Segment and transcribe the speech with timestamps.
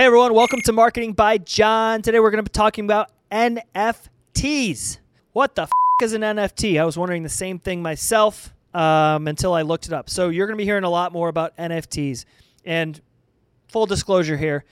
[0.00, 2.00] Hey everyone, welcome to Marketing by John.
[2.00, 4.96] Today we're going to be talking about NFTs.
[5.34, 6.80] What the f- is an NFT?
[6.80, 10.08] I was wondering the same thing myself um, until I looked it up.
[10.08, 12.24] So you're going to be hearing a lot more about NFTs.
[12.64, 12.98] And
[13.68, 14.64] full disclosure here,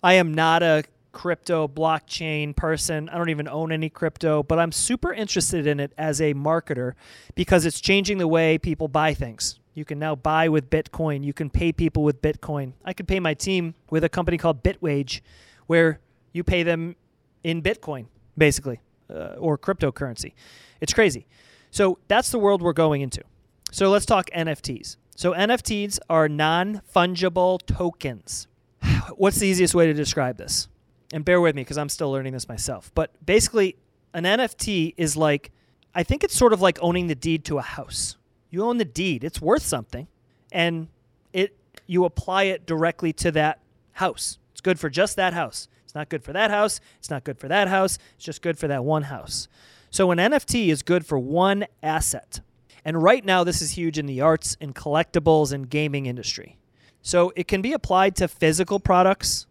[0.00, 3.08] I am not a crypto blockchain person.
[3.08, 6.92] I don't even own any crypto, but I'm super interested in it as a marketer
[7.34, 9.57] because it's changing the way people buy things.
[9.74, 11.24] You can now buy with Bitcoin.
[11.24, 12.72] You can pay people with Bitcoin.
[12.84, 15.20] I could pay my team with a company called Bitwage,
[15.66, 16.00] where
[16.32, 16.96] you pay them
[17.44, 20.32] in Bitcoin, basically, uh, or cryptocurrency.
[20.80, 21.26] It's crazy.
[21.70, 23.22] So that's the world we're going into.
[23.70, 24.96] So let's talk NFTs.
[25.14, 28.46] So NFTs are non fungible tokens.
[29.16, 30.68] What's the easiest way to describe this?
[31.12, 32.90] And bear with me because I'm still learning this myself.
[32.94, 33.76] But basically,
[34.14, 35.52] an NFT is like,
[35.94, 38.16] I think it's sort of like owning the deed to a house
[38.50, 39.24] you own the deed.
[39.24, 40.06] It's worth something,
[40.52, 40.88] and
[41.32, 43.60] it you apply it directly to that
[43.92, 44.38] house.
[44.52, 45.68] It's good for just that house.
[45.84, 46.80] It's not good for that house.
[46.98, 47.98] It's not good for that house.
[48.16, 49.48] It's just good for that one house.
[49.90, 52.40] So an NFT is good for one asset.
[52.84, 56.58] And right now this is huge in the arts and collectibles and gaming industry.
[57.00, 59.46] So it can be applied to physical products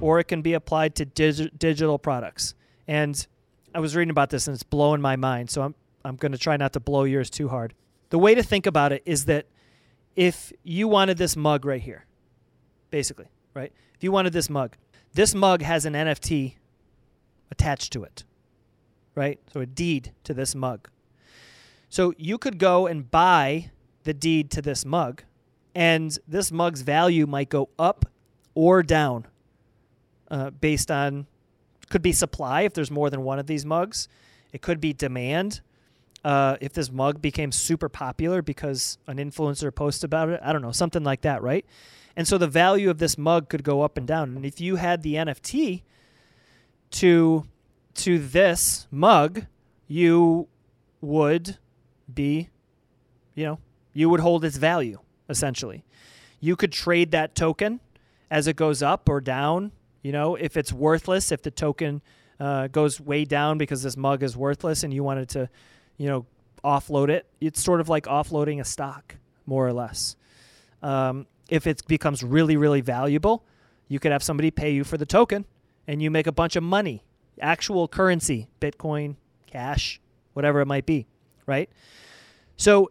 [0.00, 2.54] or it can be applied to dig- digital products.
[2.88, 3.26] And
[3.74, 5.50] I was reading about this and it's blowing my mind.
[5.50, 5.74] So I'm
[6.06, 7.72] I'm going to try not to blow yours too hard
[8.14, 9.46] the way to think about it is that
[10.14, 12.06] if you wanted this mug right here,
[12.90, 13.72] basically, right?
[13.96, 14.76] If you wanted this mug,
[15.14, 16.54] this mug has an NFT
[17.50, 18.22] attached to it,
[19.16, 19.40] right?
[19.52, 20.88] So a deed to this mug.
[21.88, 23.72] So you could go and buy
[24.04, 25.24] the deed to this mug,
[25.74, 28.04] and this mug's value might go up
[28.54, 29.26] or down
[30.30, 31.26] uh, based on
[31.90, 34.06] could be supply if there's more than one of these mugs.
[34.52, 35.62] It could be demand
[36.24, 40.40] uh, if this mug became super popular because an influencer posted about it.
[40.42, 41.66] I don't know, something like that, right?
[42.16, 44.36] And so the value of this mug could go up and down.
[44.36, 45.82] And if you had the NFT
[46.92, 47.44] to
[47.94, 49.46] to this mug,
[49.86, 50.48] you
[51.00, 51.58] would
[52.12, 52.48] be,
[53.34, 53.58] you know,
[53.92, 55.84] you would hold its value essentially.
[56.40, 57.80] You could trade that token
[58.30, 59.72] as it goes up or down.
[60.02, 62.02] You know, if it's worthless, if the token
[62.40, 65.48] uh, goes way down because this mug is worthless and you wanted to
[65.96, 66.26] you know,
[66.64, 67.26] offload it.
[67.40, 69.16] It's sort of like offloading a stock,
[69.46, 70.16] more or less.
[70.82, 73.44] Um, if it becomes really, really valuable,
[73.88, 75.44] you could have somebody pay you for the token
[75.86, 77.04] and you make a bunch of money,
[77.40, 79.16] actual currency, Bitcoin,
[79.46, 80.00] cash,
[80.32, 81.06] whatever it might be,
[81.46, 81.68] right?
[82.56, 82.90] So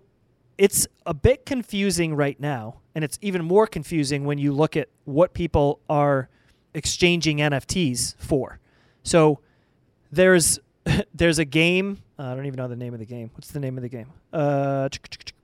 [0.57, 4.89] it's a bit confusing right now, and it's even more confusing when you look at
[5.05, 6.29] what people are
[6.73, 8.59] exchanging NFTs for.
[9.03, 9.39] So
[10.11, 10.59] there's
[11.13, 11.99] there's a game.
[12.17, 13.29] Uh, I don't even know the name of the game.
[13.33, 14.07] What's the name of the game?
[14.31, 14.89] Uh,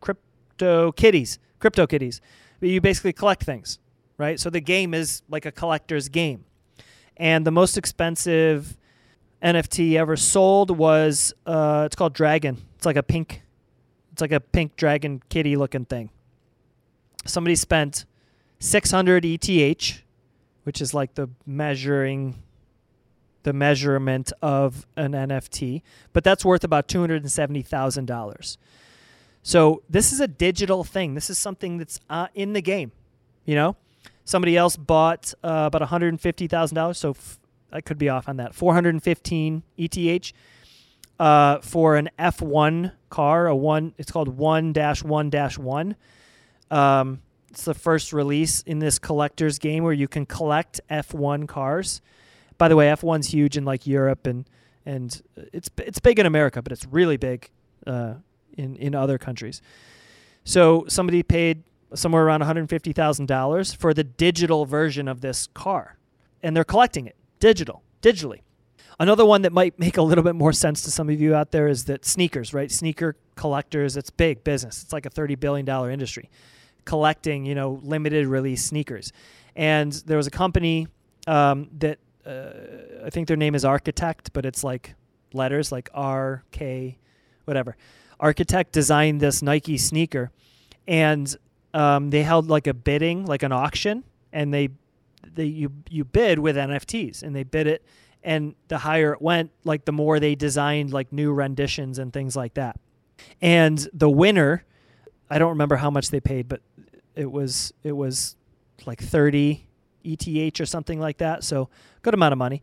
[0.02, 1.40] Crypto Kitties.
[1.60, 2.22] Crypto Kitties.
[2.62, 3.80] You basically collect things,
[4.18, 4.40] right?
[4.40, 6.46] So the game is like a collector's game.
[7.18, 8.78] And the most expensive
[9.42, 12.58] NFT ever sold was uh, it's called Dragon.
[12.76, 13.42] It's like a pink,
[14.12, 16.10] it's like a pink dragon kitty looking thing.
[17.26, 18.06] Somebody spent
[18.60, 20.04] 600 ETH,
[20.64, 22.42] which is like the measuring
[23.44, 25.82] the measurement of an NFT,
[26.14, 28.58] but that's worth about $270,000.
[29.42, 31.16] So this is a digital thing.
[31.16, 32.92] This is something that's uh, in the game.
[33.46, 33.76] You know,
[34.26, 37.40] somebody else bought uh, about $150,000, so f-
[37.72, 38.54] I could be off on that.
[38.54, 40.34] 415 ETH
[41.20, 43.94] uh, for an F1 car, a one.
[43.98, 45.96] It's called one dash one dash one.
[46.72, 52.02] Um, it's the first release in this collector's game where you can collect F1 cars.
[52.60, 54.48] By the way, F1's huge in like Europe and
[54.86, 55.22] and
[55.54, 57.50] it's it's big in America, but it's really big
[57.88, 58.16] uh,
[58.58, 59.62] in in other countries.
[60.44, 65.22] So somebody paid somewhere around one hundred fifty thousand dollars for the digital version of
[65.22, 65.98] this car,
[66.44, 68.42] and they're collecting it digital digitally.
[69.00, 71.52] Another one that might make a little bit more sense to some of you out
[71.52, 72.70] there is that sneakers, right?
[72.70, 74.84] Sneaker collectors, it's big business.
[74.84, 76.30] It's like a thirty billion dollar industry,
[76.84, 79.14] collecting you know limited release sneakers.
[79.56, 80.88] And there was a company
[81.28, 84.96] um, that uh, I think their name is Architect, but it's like
[85.34, 86.98] letters like R K,
[87.46, 87.76] whatever.
[88.20, 90.32] Architect designed this Nike sneaker,
[90.88, 91.36] and
[91.74, 94.70] um, they held like a bidding, like an auction, and they
[95.34, 97.84] they you you bid with NFTs, and they bid it,
[98.24, 102.36] and the higher it went, like the more they designed like new renditions and things
[102.36, 102.80] like that.
[103.42, 104.66] And the winner,
[105.30, 106.62] I don't remember how much they paid, but
[107.16, 108.36] it was it was
[108.86, 109.69] like thirty
[110.04, 111.44] ETH or something like that.
[111.44, 111.70] So
[112.02, 112.62] good amount of money.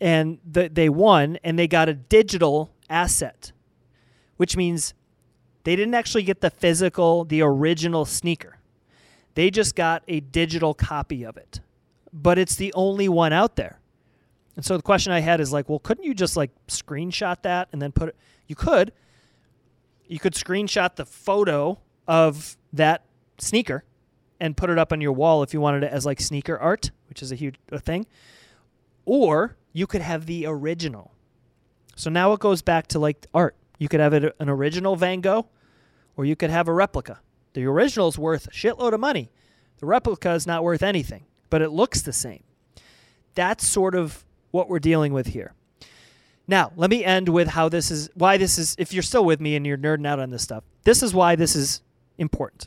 [0.00, 3.52] And the, they won and they got a digital asset,
[4.36, 4.94] which means
[5.64, 8.58] they didn't actually get the physical, the original sneaker.
[9.34, 11.60] They just got a digital copy of it.
[12.12, 13.80] but it's the only one out there.
[14.54, 17.68] And so the question I had is like, well, couldn't you just like screenshot that
[17.72, 18.16] and then put it?
[18.46, 18.92] You could.
[20.06, 23.04] You could screenshot the photo of that
[23.38, 23.84] sneaker
[24.42, 26.90] and put it up on your wall if you wanted it as like sneaker art,
[27.08, 28.06] which is a huge a thing.
[29.04, 31.12] Or you could have the original.
[31.94, 33.54] So now it goes back to like art.
[33.78, 35.46] You could have it, an original Van Gogh,
[36.16, 37.20] or you could have a replica.
[37.52, 39.30] The original is worth a shitload of money.
[39.78, 42.42] The replica is not worth anything, but it looks the same.
[43.36, 45.54] That's sort of what we're dealing with here.
[46.48, 49.40] Now, let me end with how this is why this is if you're still with
[49.40, 50.64] me and you're nerding out on this stuff.
[50.82, 51.80] This is why this is
[52.18, 52.66] important.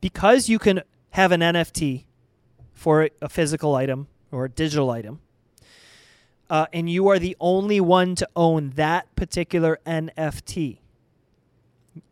[0.00, 2.04] Because you can have an NFT
[2.72, 5.20] for a physical item or a digital item,
[6.48, 10.78] uh, and you are the only one to own that particular NFT.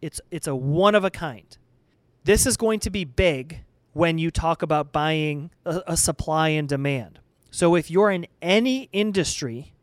[0.00, 1.56] It's it's a one of a kind.
[2.25, 3.60] This is going to be big
[3.92, 7.20] when you talk about buying a, a supply and demand.
[7.50, 9.75] So if you're in any industry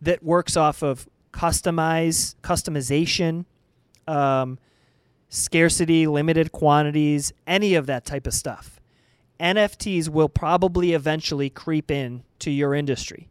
[0.00, 3.44] that works off of customize customization,
[4.06, 4.58] um,
[5.34, 8.80] scarcity, limited quantities, any of that type of stuff,
[9.40, 13.28] NFTs will probably eventually creep in to your industry,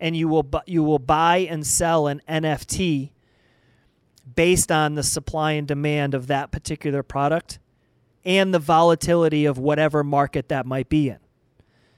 [0.00, 3.10] and you will bu- you will buy and sell an NFT
[4.34, 7.60] based on the supply and demand of that particular product
[8.24, 11.18] and the volatility of whatever market that might be in.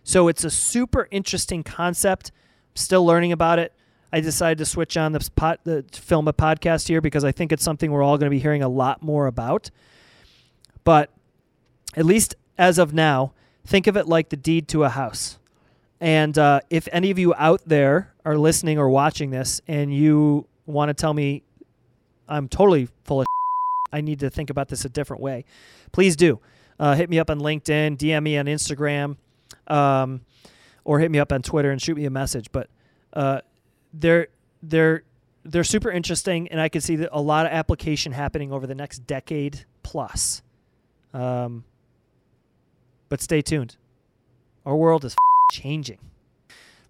[0.04, 2.30] So it's a super interesting concept.
[2.74, 3.72] still learning about it.
[4.12, 7.52] I decided to switch on the, pot, the film a podcast here because I think
[7.52, 9.70] it's something we're all going to be hearing a lot more about.
[10.84, 11.10] But
[11.94, 13.32] at least as of now,
[13.66, 15.38] think of it like the deed to a house.
[16.00, 20.46] And uh, if any of you out there are listening or watching this and you
[20.66, 21.42] want to tell me
[22.28, 23.26] I'm totally full of
[23.92, 25.44] I need to think about this a different way,
[25.92, 26.40] please do.
[26.78, 29.16] Uh, hit me up on LinkedIn, DM me on Instagram,
[29.66, 30.22] um,
[30.84, 32.50] or hit me up on Twitter and shoot me a message.
[32.52, 32.70] But
[33.12, 33.40] uh,
[33.92, 34.28] they're
[34.62, 35.02] they're
[35.44, 39.06] they're super interesting, and I can see a lot of application happening over the next
[39.06, 40.42] decade plus.
[41.14, 41.64] Um,
[43.08, 43.76] but stay tuned.
[44.64, 45.16] Our world is
[45.52, 45.98] changing.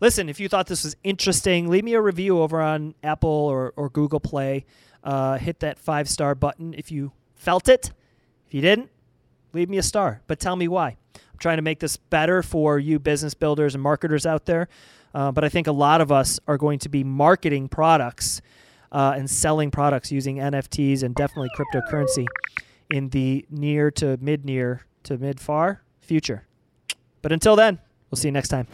[0.01, 3.73] Listen, if you thought this was interesting, leave me a review over on Apple or,
[3.77, 4.65] or Google Play.
[5.05, 7.93] Uh, hit that five star button if you felt it.
[8.47, 8.91] If you didn't,
[9.53, 10.97] leave me a star, but tell me why.
[11.15, 14.69] I'm trying to make this better for you business builders and marketers out there.
[15.15, 18.41] Uh, but I think a lot of us are going to be marketing products
[18.93, 22.27] uh, and selling products using NFTs and definitely cryptocurrency
[22.91, 26.47] in the near to mid near to mid far future.
[27.23, 27.79] But until then,
[28.11, 28.67] we'll see you next time.